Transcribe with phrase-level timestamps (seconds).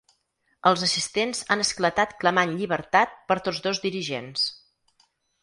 [0.69, 4.49] Els assistents han esclatat clamant ‘Llibertat’ per tots dos dirigents.